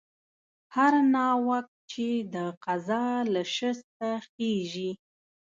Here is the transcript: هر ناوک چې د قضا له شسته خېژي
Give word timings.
هر 0.75 0.93
ناوک 1.15 1.67
چې 1.91 2.07
د 2.33 2.35
قضا 2.65 3.05
له 3.33 3.41
شسته 3.55 4.09
خېژي 4.29 4.91